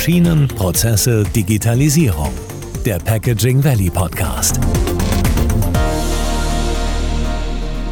[0.00, 2.32] Maschinen, Prozesse, Digitalisierung.
[2.86, 4.58] Der Packaging Valley Podcast.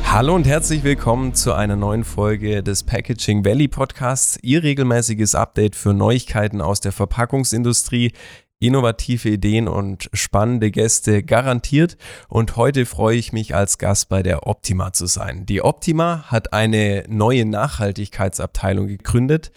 [0.05, 5.77] Hallo und herzlich willkommen zu einer neuen Folge des Packaging Valley Podcasts, Ihr regelmäßiges Update
[5.77, 8.13] für Neuigkeiten aus der Verpackungsindustrie
[8.59, 11.97] innovative Ideen und spannende Gäste garantiert.
[12.29, 15.47] Und heute freue ich mich als Gast bei der Optima zu sein.
[15.47, 19.53] Die Optima hat eine neue Nachhaltigkeitsabteilung gegründet.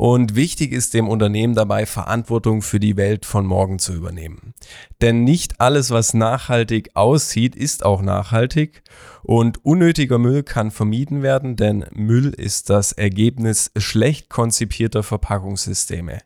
[0.00, 4.54] Und wichtig ist dem Unternehmen dabei, Verantwortung für die Welt von morgen zu übernehmen.
[5.02, 8.82] Denn nicht alles, was nachhaltig aussieht, ist auch nachhaltig.
[9.22, 16.20] Und unnötiger Müll kann vermieden werden, denn Müll ist das Ergebnis schlecht konzipierter Verpackungssysteme.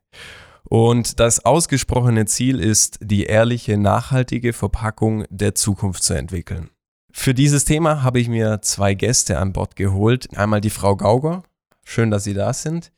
[0.62, 6.70] Und das ausgesprochene Ziel ist, die ehrliche, nachhaltige Verpackung der Zukunft zu entwickeln.
[7.12, 10.28] Für dieses Thema habe ich mir zwei Gäste an Bord geholt.
[10.38, 11.42] Einmal die Frau Gauger.
[11.84, 12.92] Schön, dass Sie da sind.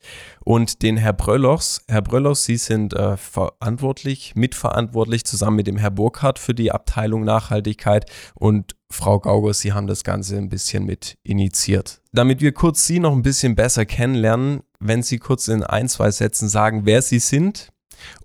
[0.45, 1.83] Und den Herr Bröllochs.
[1.89, 7.25] Herr Bröllochs, Sie sind äh, verantwortlich, mitverantwortlich zusammen mit dem Herr Burkhardt für die Abteilung
[7.25, 8.11] Nachhaltigkeit.
[8.35, 12.01] Und Frau Gauger, Sie haben das Ganze ein bisschen mit initiiert.
[12.13, 16.11] Damit wir kurz Sie noch ein bisschen besser kennenlernen, wenn Sie kurz in ein, zwei
[16.13, 17.73] Sätzen sagen, wer Sie sind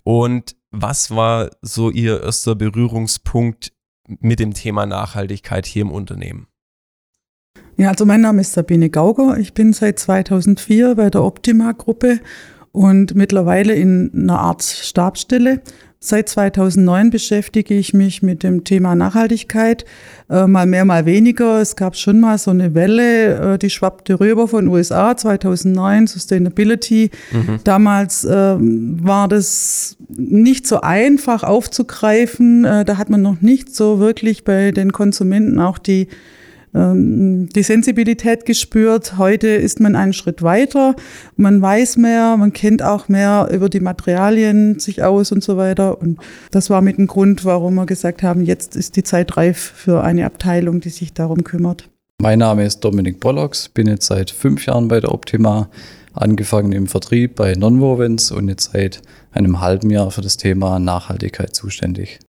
[0.04, 3.72] und was war so Ihr erster Berührungspunkt
[4.06, 6.46] mit dem Thema Nachhaltigkeit hier im Unternehmen?
[7.82, 9.38] Ja, also mein Name ist Sabine Gauger.
[9.38, 12.20] Ich bin seit 2004 bei der Optima-Gruppe
[12.70, 15.62] und mittlerweile in einer Art Stabsstelle.
[15.98, 19.84] Seit 2009 beschäftige ich mich mit dem Thema Nachhaltigkeit,
[20.30, 21.60] äh, mal mehr, mal weniger.
[21.60, 27.10] Es gab schon mal so eine Welle, äh, die schwappte rüber von USA 2009, Sustainability.
[27.32, 27.58] Mhm.
[27.64, 32.64] Damals äh, war das nicht so einfach aufzugreifen.
[32.64, 36.06] Äh, da hat man noch nicht so wirklich bei den Konsumenten auch die
[36.74, 39.18] ähm, die Sensibilität gespürt.
[39.18, 40.94] Heute ist man einen Schritt weiter.
[41.36, 46.00] Man weiß mehr, man kennt auch mehr über die Materialien sich aus und so weiter.
[46.00, 46.18] Und
[46.50, 50.02] das war mit dem Grund, warum wir gesagt haben, jetzt ist die Zeit reif für
[50.02, 51.88] eine Abteilung, die sich darum kümmert.
[52.20, 55.68] Mein Name ist Dominik Bollocks, bin jetzt seit fünf Jahren bei der Optima,
[56.14, 59.02] angefangen im Vertrieb bei Nonwovens und jetzt seit
[59.32, 62.20] einem halben Jahr für das Thema Nachhaltigkeit zuständig.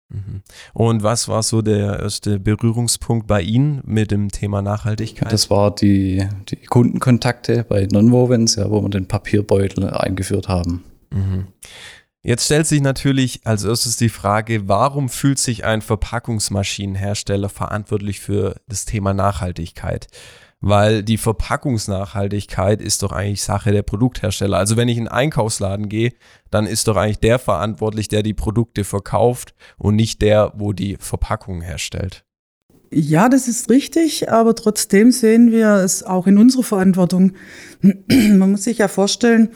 [0.74, 5.32] Und was war so der erste Berührungspunkt bei Ihnen mit dem Thema Nachhaltigkeit?
[5.32, 10.84] Das war die, die Kundenkontakte bei Nonwovens, ja, wo wir den Papierbeutel eingeführt haben.
[11.10, 11.46] Mhm.
[12.24, 18.54] Jetzt stellt sich natürlich als erstes die Frage, warum fühlt sich ein Verpackungsmaschinenhersteller verantwortlich für
[18.68, 20.06] das Thema Nachhaltigkeit?
[20.62, 24.56] Weil die Verpackungsnachhaltigkeit ist doch eigentlich Sache der Produkthersteller.
[24.56, 26.12] Also wenn ich in einen Einkaufsladen gehe,
[26.50, 30.96] dann ist doch eigentlich der verantwortlich, der die Produkte verkauft und nicht der, wo die
[30.98, 32.24] Verpackung herstellt.
[32.94, 37.32] Ja, das ist richtig, aber trotzdem sehen wir es auch in unserer Verantwortung.
[37.80, 39.50] Man muss sich ja vorstellen,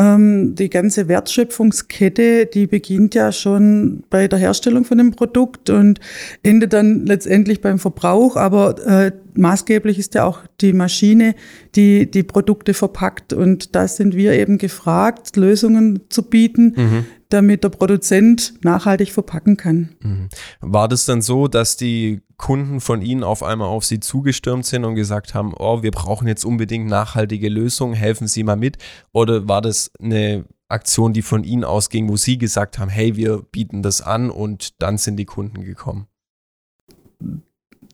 [0.00, 6.00] ähm, die ganze Wertschöpfungskette, die beginnt ja schon bei der Herstellung von dem Produkt und
[6.42, 8.36] endet dann letztendlich beim Verbrauch.
[8.36, 11.34] Aber äh, maßgeblich ist ja auch die Maschine,
[11.74, 13.34] die die Produkte verpackt.
[13.34, 17.04] Und da sind wir eben gefragt, Lösungen zu bieten, mhm.
[17.32, 19.96] Damit der Produzent nachhaltig verpacken kann.
[20.00, 20.28] Mhm.
[20.60, 24.84] War das dann so, dass die Kunden von Ihnen auf einmal auf Sie zugestürmt sind
[24.84, 28.78] und gesagt haben, oh, wir brauchen jetzt unbedingt nachhaltige Lösungen, helfen Sie mal mit?
[29.12, 33.42] Oder war das eine Aktion, die von Ihnen ausging, wo Sie gesagt haben, hey, wir
[33.42, 36.06] bieten das an und dann sind die Kunden gekommen?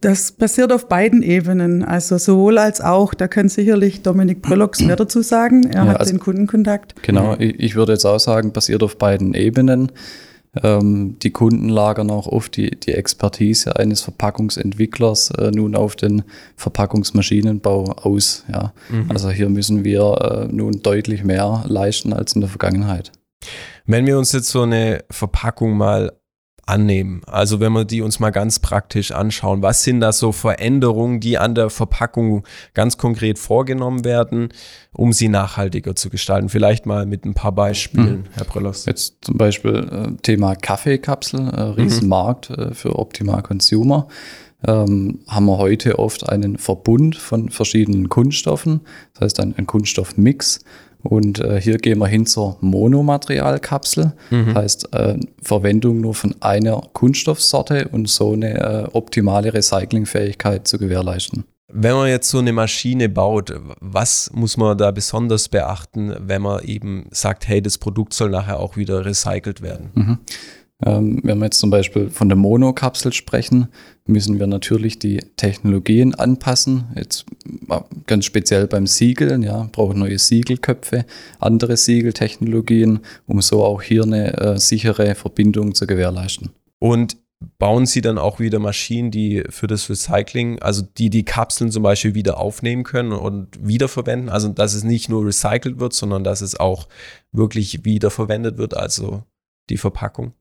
[0.01, 3.15] Das passiert auf beiden Ebenen, also sowohl als auch.
[3.15, 5.65] Da kann sicherlich Dominik Bröllox mehr dazu sagen.
[5.65, 7.03] Er ja, hat also, den Kundenkontakt.
[7.03, 9.93] Genau, ich würde jetzt auch sagen, passiert auf beiden Ebenen.
[10.63, 16.23] Ähm, die Kunden lagern auch oft die, die Expertise eines Verpackungsentwicklers äh, nun auf den
[16.57, 18.45] Verpackungsmaschinenbau aus.
[18.53, 18.73] Ja.
[18.91, 19.11] Mhm.
[19.11, 23.13] Also hier müssen wir äh, nun deutlich mehr leisten als in der Vergangenheit.
[23.85, 26.13] Wenn wir uns jetzt so eine Verpackung mal
[26.67, 27.23] annehmen.
[27.27, 31.39] Also wenn wir die uns mal ganz praktisch anschauen, was sind das so Veränderungen, die
[31.39, 32.43] an der Verpackung
[32.75, 34.49] ganz konkret vorgenommen werden,
[34.93, 36.49] um sie nachhaltiger zu gestalten?
[36.49, 38.25] Vielleicht mal mit ein paar Beispielen, mhm.
[38.35, 38.85] Herr Bröllers.
[38.85, 42.57] Jetzt zum Beispiel äh, Thema Kaffeekapsel, äh, Riesenmarkt mhm.
[42.57, 44.09] äh, für Optimal Consumer.
[44.67, 48.81] Ähm, haben wir heute oft einen Verbund von verschiedenen Kunststoffen,
[49.15, 50.65] das heißt ein, ein Kunststoffmix.
[51.09, 54.13] Und äh, hier gehen wir hin zur Monomaterialkapsel.
[54.31, 54.47] Mhm.
[54.47, 60.79] Das heißt, äh, Verwendung nur von einer Kunststoffsorte und so eine äh, optimale Recyclingfähigkeit zu
[60.79, 61.45] gewährleisten.
[61.69, 66.63] Wenn man jetzt so eine Maschine baut, was muss man da besonders beachten, wenn man
[66.63, 69.91] eben sagt, hey, das Produkt soll nachher auch wieder recycelt werden?
[69.95, 70.19] Mhm.
[70.85, 73.69] Ähm, wenn wir jetzt zum Beispiel von der Monokapsel sprechen,
[74.07, 76.85] müssen wir natürlich die Technologien anpassen.
[76.95, 77.25] Jetzt
[77.71, 81.07] äh, ganz speziell beim Siegeln, ja, brauchen neue Siegelköpfe,
[81.39, 86.51] andere Siegeltechnologien, um so auch hier eine äh, sichere Verbindung zu gewährleisten.
[86.79, 87.17] Und
[87.59, 91.83] bauen Sie dann auch wieder Maschinen, die für das Recycling, also die die Kapseln zum
[91.83, 94.29] Beispiel wieder aufnehmen können und wiederverwenden?
[94.29, 96.87] Also dass es nicht nur recycelt wird, sondern dass es auch
[97.33, 99.23] wirklich wiederverwendet wird, also
[99.71, 100.35] die Verpackung?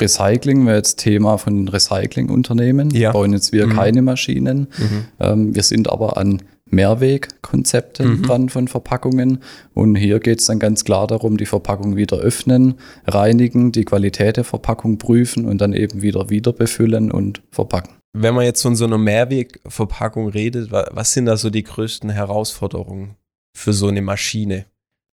[0.00, 2.90] Recycling wäre jetzt Thema von den Recyclingunternehmen.
[2.90, 3.12] Ja.
[3.12, 3.72] Bauen jetzt wir mhm.
[3.74, 4.68] keine Maschinen.
[4.78, 5.04] Mhm.
[5.20, 8.22] Ähm, wir sind aber an Mehrwegkonzepten mhm.
[8.22, 9.38] dran von Verpackungen.
[9.74, 12.74] Und hier geht es dann ganz klar darum, die Verpackung wieder öffnen,
[13.06, 17.94] reinigen, die Qualität der Verpackung prüfen und dann eben wieder wieder befüllen und verpacken.
[18.12, 23.16] Wenn man jetzt von so einer Mehrwegverpackung redet, was sind da so die größten Herausforderungen
[23.54, 24.64] für so eine Maschine?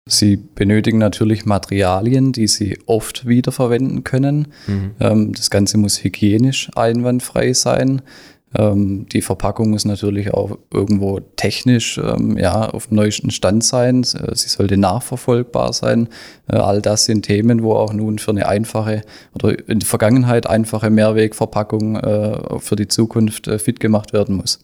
[0.07, 4.49] Sie benötigen natürlich Materialien, die Sie oft wiederverwenden können.
[4.67, 4.91] Mhm.
[4.99, 8.03] Ähm, das Ganze muss hygienisch einwandfrei sein.
[8.55, 14.01] Ähm, die Verpackung muss natürlich auch irgendwo technisch ähm, ja, auf dem neuesten Stand sein.
[14.01, 16.07] Äh, sie sollte nachverfolgbar sein.
[16.47, 19.01] Äh, all das sind Themen, wo auch nun für eine einfache
[19.33, 24.59] oder in der Vergangenheit einfache Mehrwegverpackung äh, für die Zukunft fit gemacht werden muss.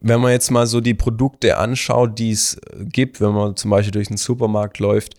[0.00, 3.92] Wenn man jetzt mal so die Produkte anschaut, die es gibt, wenn man zum Beispiel
[3.92, 5.14] durch den Supermarkt läuft,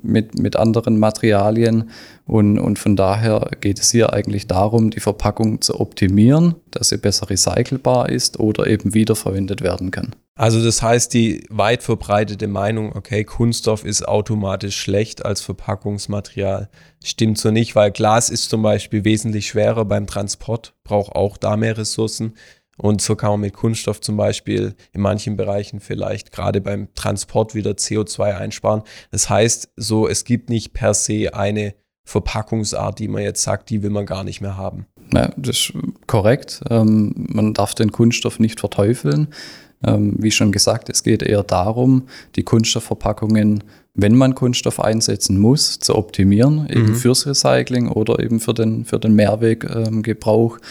[0.01, 1.89] mit, mit anderen Materialien
[2.25, 6.98] und, und von daher geht es hier eigentlich darum, die Verpackung zu optimieren, dass sie
[6.98, 10.16] besser recycelbar ist oder eben wiederverwendet werden kann.
[10.38, 16.69] Also das heißt, die weit verbreitete Meinung, okay, Kunststoff ist automatisch schlecht als Verpackungsmaterial,
[17.01, 21.56] stimmt so nicht, weil Glas ist zum Beispiel wesentlich schwerer beim Transport, braucht auch da
[21.65, 22.33] mehr Ressourcen.
[22.77, 27.56] Und so kann man mit Kunststoff zum Beispiel in manchen Bereichen vielleicht gerade beim Transport
[27.56, 28.83] wieder CO2 einsparen.
[29.12, 31.73] Das heißt, so es gibt nicht per se eine
[32.03, 34.85] Verpackungsart, die man jetzt sagt, die will man gar nicht mehr haben.
[35.13, 35.73] Ja, das ist
[36.06, 36.62] korrekt.
[36.69, 39.29] Ähm, man darf den Kunststoff nicht verteufeln.
[39.83, 43.63] Ähm, wie schon gesagt, es geht eher darum, die Kunststoffverpackungen,
[43.94, 46.95] wenn man Kunststoff einsetzen muss, zu optimieren, eben mhm.
[46.95, 50.57] fürs Recycling oder eben für den, für den Mehrweggebrauch.
[50.57, 50.63] Ähm,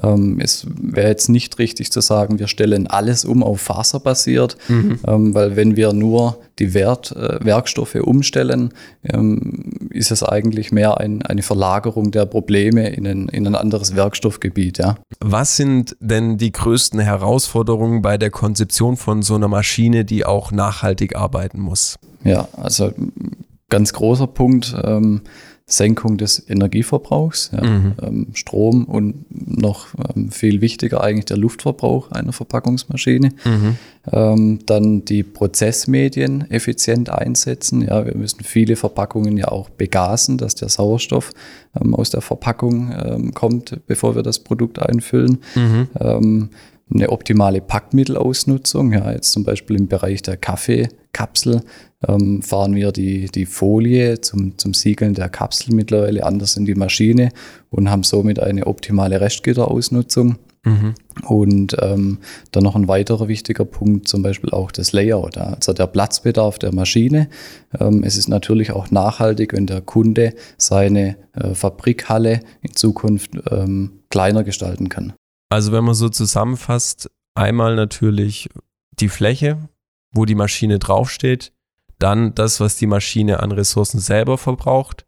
[0.00, 4.98] ähm, es wäre jetzt nicht richtig zu sagen, wir stellen alles um auf faserbasiert, mhm.
[5.06, 8.72] ähm, weil wenn wir nur die Wert, äh, Werkstoffe umstellen,
[9.04, 13.94] ähm, ist es eigentlich mehr ein, eine Verlagerung der Probleme in ein, in ein anderes
[13.94, 14.78] Werkstoffgebiet.
[14.78, 14.96] Ja.
[15.20, 20.52] Was sind denn die größten Herausforderungen bei der Konzeption von so einer Maschine, die auch
[20.52, 21.98] nachhaltig arbeiten muss?
[22.24, 22.92] Ja, also
[23.68, 24.74] ganz großer Punkt.
[25.72, 27.94] Senkung des Energieverbrauchs, ja, mhm.
[28.02, 33.30] ähm, Strom und noch ähm, viel wichtiger eigentlich der Luftverbrauch einer Verpackungsmaschine.
[33.44, 33.76] Mhm.
[34.12, 37.82] Ähm, dann die Prozessmedien effizient einsetzen.
[37.82, 41.30] Ja, wir müssen viele Verpackungen ja auch begasen, dass der Sauerstoff
[41.92, 45.38] aus der Verpackung kommt, bevor wir das Produkt einfüllen.
[45.54, 46.50] Mhm
[46.94, 48.92] eine optimale Packmittelausnutzung.
[48.92, 51.62] Ja, jetzt zum Beispiel im Bereich der Kaffeekapsel
[52.08, 56.74] ähm, fahren wir die, die Folie zum, zum Siegeln der Kapsel mittlerweile anders in die
[56.74, 57.30] Maschine
[57.70, 60.36] und haben somit eine optimale Restgitterausnutzung.
[60.64, 60.94] Mhm.
[61.26, 62.18] Und ähm,
[62.52, 66.72] dann noch ein weiterer wichtiger Punkt, zum Beispiel auch das Layout, also der Platzbedarf der
[66.72, 67.28] Maschine.
[67.78, 74.02] Ähm, es ist natürlich auch nachhaltig, wenn der Kunde seine äh, Fabrikhalle in Zukunft ähm,
[74.08, 75.14] kleiner gestalten kann.
[75.50, 78.48] Also wenn man so zusammenfasst, einmal natürlich
[79.00, 79.68] die Fläche,
[80.12, 81.52] wo die Maschine draufsteht,
[82.02, 85.06] dann das, was die Maschine an Ressourcen selber verbraucht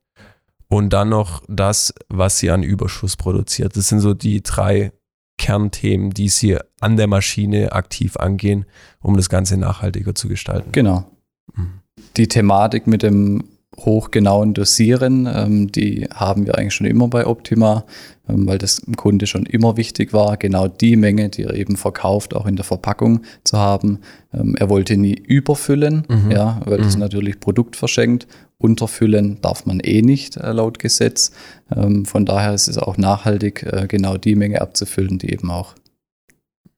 [0.69, 3.77] und dann noch das, was sie an Überschuss produziert.
[3.77, 4.93] Das sind so die drei
[5.37, 8.67] Kernthemen, die sie an der Maschine aktiv angehen,
[9.01, 10.73] um das Ganze nachhaltiger zu gestalten.
[10.73, 11.11] Genau.
[11.55, 11.81] Mhm.
[12.17, 13.45] Die Thematik mit dem
[13.79, 17.85] hochgenauen Dosieren, ähm, die haben wir eigentlich schon immer bei Optima,
[18.29, 21.77] ähm, weil das im Kunde schon immer wichtig war, genau die Menge, die er eben
[21.77, 24.01] verkauft, auch in der Verpackung zu haben.
[24.33, 26.31] Ähm, er wollte nie überfüllen, mhm.
[26.31, 26.85] ja, weil mhm.
[26.85, 28.27] das natürlich Produkt verschenkt.
[28.59, 31.33] Unterfüllen darf man eh nicht äh, laut Gesetz.
[31.75, 35.75] Ähm, von daher ist es auch nachhaltig, äh, genau die Menge abzufüllen, die eben auch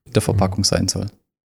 [0.05, 1.07] der Verpackung sein soll.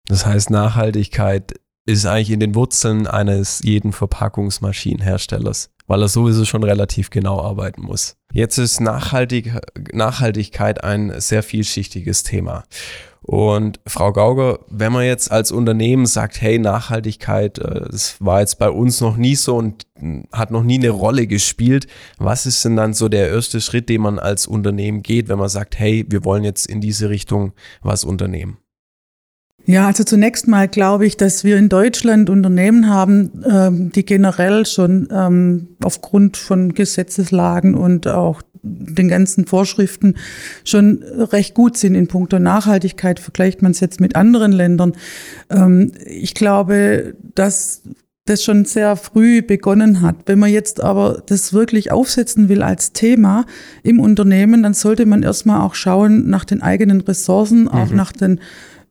[0.08, 1.54] Das heißt, Nachhaltigkeit
[1.90, 7.82] ist eigentlich in den Wurzeln eines jeden Verpackungsmaschinenherstellers, weil er sowieso schon relativ genau arbeiten
[7.82, 8.16] muss.
[8.32, 9.54] Jetzt ist Nachhaltig
[9.92, 12.64] Nachhaltigkeit ein sehr vielschichtiges Thema.
[13.22, 18.60] Und Frau Gauger, wenn man jetzt als Unternehmen sagt, hey, Nachhaltigkeit, äh, das war jetzt
[18.60, 19.86] bei uns noch nie so und
[20.32, 24.02] hat noch nie eine Rolle gespielt, was ist denn dann so der erste Schritt, den
[24.02, 28.04] man als Unternehmen geht, wenn man sagt, hey, wir wollen jetzt in diese Richtung was
[28.04, 28.58] unternehmen?
[29.66, 34.66] Ja, also zunächst mal glaube ich, dass wir in Deutschland Unternehmen haben, ähm, die generell
[34.66, 40.16] schon ähm, aufgrund von Gesetzeslagen und auch den ganzen Vorschriften
[40.64, 43.20] schon recht gut sind in puncto Nachhaltigkeit.
[43.20, 44.94] Vergleicht man es jetzt mit anderen Ländern.
[45.50, 47.84] Ähm, ich glaube, dass
[48.26, 50.16] das schon sehr früh begonnen hat.
[50.28, 53.46] Wenn man jetzt aber das wirklich aufsetzen will als Thema
[53.82, 57.98] im Unternehmen, dann sollte man erstmal auch schauen nach den eigenen Ressourcen, auch mhm.
[57.98, 58.40] nach den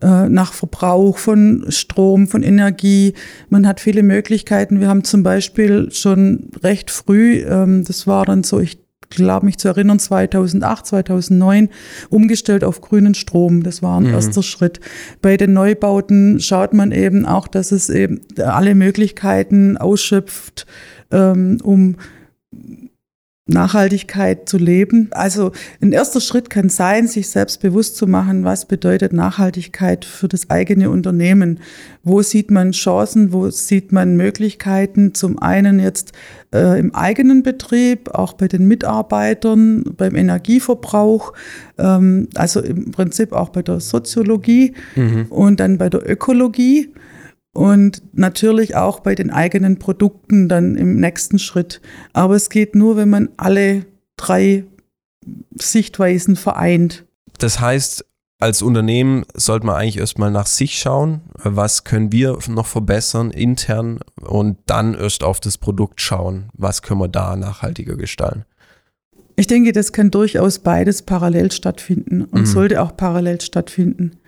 [0.00, 3.14] äh, nach Verbrauch von Strom, von Energie.
[3.48, 4.80] Man hat viele Möglichkeiten.
[4.80, 8.78] Wir haben zum Beispiel schon recht früh, ähm, das war dann so, ich
[9.10, 11.68] glaube mich zu erinnern, 2008, 2009
[12.10, 13.62] umgestellt auf grünen Strom.
[13.62, 14.14] Das war ein mhm.
[14.14, 14.80] erster Schritt.
[15.22, 20.66] Bei den Neubauten schaut man eben auch, dass es eben alle Möglichkeiten ausschöpft,
[21.10, 21.96] ähm, um
[23.48, 25.08] Nachhaltigkeit zu leben.
[25.10, 30.28] Also ein erster Schritt kann sein, sich selbst bewusst zu machen, was bedeutet Nachhaltigkeit für
[30.28, 31.60] das eigene Unternehmen.
[32.04, 35.14] Wo sieht man Chancen, wo sieht man Möglichkeiten?
[35.14, 36.12] Zum einen jetzt
[36.54, 41.32] äh, im eigenen Betrieb, auch bei den Mitarbeitern, beim Energieverbrauch,
[41.78, 45.26] ähm, also im Prinzip auch bei der Soziologie mhm.
[45.30, 46.92] und dann bei der Ökologie
[47.54, 51.80] und natürlich auch bei den eigenen Produkten dann im nächsten Schritt.
[52.12, 53.86] Aber es geht nur, wenn man alle
[54.16, 54.64] drei
[55.56, 57.04] Sichtweisen vereint.
[57.38, 58.04] Das heißt,
[58.40, 64.00] als Unternehmen sollte man eigentlich erstmal nach sich schauen, was können wir noch verbessern intern
[64.20, 68.44] und dann erst auf das Produkt schauen, was können wir da nachhaltiger gestalten.
[69.34, 72.46] Ich denke, das kann durchaus beides parallel stattfinden und mhm.
[72.46, 74.18] sollte auch parallel stattfinden.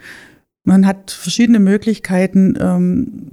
[0.64, 2.56] Man hat verschiedene Möglichkeiten.
[2.60, 3.30] Ähm,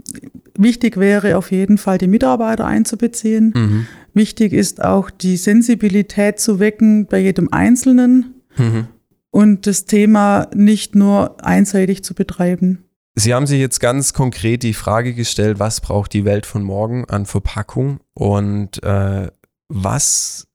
[0.57, 3.53] wichtig wäre auf jeden Fall, die Mitarbeiter einzubeziehen.
[3.55, 3.87] Mhm.
[4.13, 8.87] Wichtig ist auch, die Sensibilität zu wecken bei jedem Einzelnen mhm.
[9.29, 12.83] und das Thema nicht nur einseitig zu betreiben.
[13.15, 17.05] Sie haben sich jetzt ganz konkret die Frage gestellt, was braucht die Welt von morgen
[17.05, 19.27] an Verpackung und äh,
[19.69, 20.47] was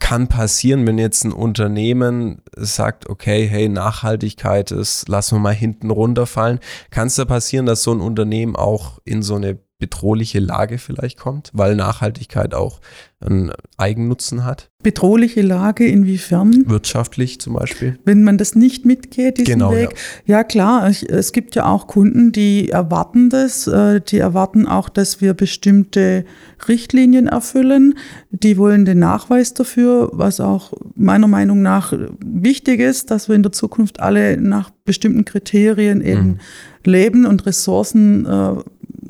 [0.00, 5.90] kann passieren, wenn jetzt ein Unternehmen sagt, okay, hey, Nachhaltigkeit ist, lassen wir mal hinten
[5.90, 6.58] runterfallen.
[6.90, 11.18] Kann es da passieren, dass so ein Unternehmen auch in so eine bedrohliche Lage vielleicht
[11.18, 12.80] kommt, weil Nachhaltigkeit auch
[13.20, 14.70] einen Eigennutzen hat?
[14.82, 16.64] Bedrohliche Lage inwiefern?
[16.66, 17.98] Wirtschaftlich zum Beispiel.
[18.04, 19.90] Wenn man das nicht mitgeht, diesen genau, Weg.
[20.24, 20.38] Ja.
[20.38, 25.20] ja klar, es gibt ja auch Kunden, die erwarten das, äh, die erwarten auch, dass
[25.20, 26.24] wir bestimmte
[26.66, 27.94] Richtlinien erfüllen.
[28.30, 31.92] Die wollen den Nachweis dafür, was auch meiner Meinung nach
[32.24, 36.38] wichtig ist, dass wir in der Zukunft alle nach bestimmten Kriterien eben mhm.
[36.84, 38.54] leben und Ressourcen äh,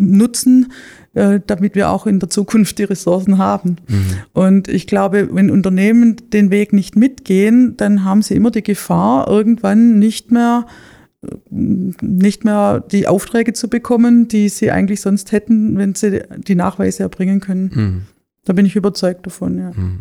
[0.01, 0.73] nutzen
[1.13, 3.79] äh, damit wir auch in der Zukunft die Ressourcen haben.
[3.89, 4.05] Mhm.
[4.33, 9.27] Und ich glaube, wenn Unternehmen den Weg nicht mitgehen, dann haben sie immer die Gefahr,
[9.27, 10.67] irgendwann nicht mehr
[11.51, 17.03] nicht mehr die Aufträge zu bekommen, die sie eigentlich sonst hätten, wenn sie die Nachweise
[17.03, 17.71] erbringen können.
[17.75, 18.03] Mhm.
[18.45, 19.73] Da bin ich überzeugt davon, ja.
[19.73, 20.01] Mhm.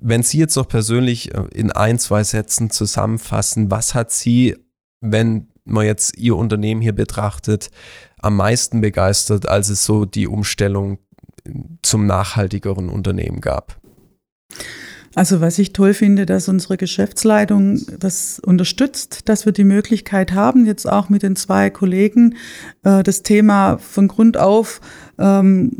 [0.00, 4.56] Wenn Sie jetzt noch persönlich äh, in ein, zwei Sätzen zusammenfassen, was hat Sie,
[5.00, 7.70] wenn man jetzt Ihr Unternehmen hier betrachtet,
[8.18, 10.98] am meisten begeistert, als es so die Umstellung
[11.82, 13.80] zum nachhaltigeren Unternehmen gab?
[15.14, 20.64] Also was ich toll finde, dass unsere Geschäftsleitung das unterstützt, dass wir die Möglichkeit haben,
[20.64, 22.36] jetzt auch mit den zwei Kollegen
[22.82, 24.80] äh, das Thema von Grund auf
[25.18, 25.76] ähm,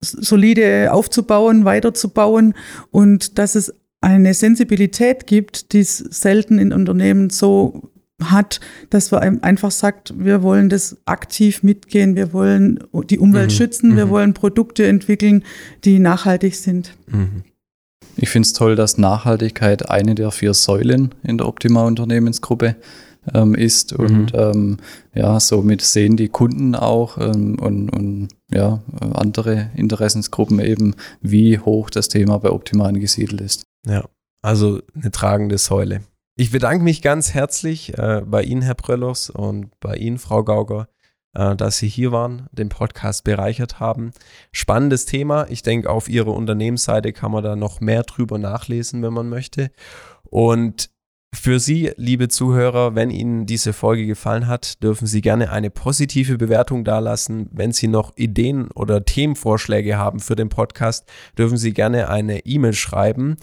[0.00, 2.54] solide aufzubauen, weiterzubauen
[2.90, 7.90] und dass es eine Sensibilität gibt, die es selten in Unternehmen so
[8.22, 12.80] hat, dass wir einfach sagt, wir wollen das aktiv mitgehen, wir wollen
[13.10, 13.54] die Umwelt mhm.
[13.54, 14.10] schützen, wir mhm.
[14.10, 15.44] wollen Produkte entwickeln,
[15.84, 16.94] die nachhaltig sind.
[17.08, 17.44] Mhm.
[18.16, 22.76] Ich finde es toll, dass Nachhaltigkeit eine der vier Säulen in der Optima Unternehmensgruppe
[23.34, 24.38] ähm, ist und mhm.
[24.38, 24.76] ähm,
[25.14, 28.80] ja, somit sehen die Kunden auch ähm, und, und ja,
[29.12, 33.64] andere Interessensgruppen eben, wie hoch das Thema bei Optima angesiedelt ist.
[33.86, 34.04] Ja,
[34.42, 36.00] also eine tragende Säule.
[36.38, 40.86] Ich bedanke mich ganz herzlich äh, bei Ihnen, Herr Pröllers, und bei Ihnen, Frau Gauger,
[41.32, 44.10] äh, dass Sie hier waren, den Podcast bereichert haben.
[44.52, 45.46] Spannendes Thema.
[45.48, 49.70] Ich denke, auf Ihrer Unternehmensseite kann man da noch mehr drüber nachlesen, wenn man möchte.
[50.24, 50.90] Und
[51.38, 56.38] Für Sie, liebe Zuhörer, wenn Ihnen diese Folge gefallen hat, dürfen Sie gerne eine positive
[56.38, 57.48] Bewertung dalassen.
[57.52, 61.04] Wenn Sie noch Ideen oder Themenvorschläge haben für den Podcast,
[61.38, 63.36] dürfen Sie gerne eine E-Mail schreiben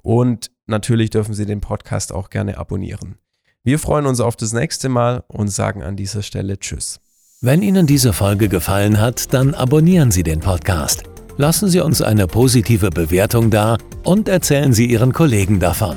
[0.00, 3.16] und natürlich dürfen Sie den Podcast auch gerne abonnieren.
[3.62, 7.00] Wir freuen uns auf das nächste Mal und sagen an dieser Stelle Tschüss.
[7.42, 11.02] Wenn Ihnen diese Folge gefallen hat, dann abonnieren Sie den Podcast.
[11.36, 15.96] Lassen Sie uns eine positive Bewertung da und erzählen Sie Ihren Kollegen davon.